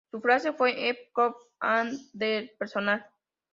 [0.09, 3.05] Su frase fue: ""Up Close and Very Personal"".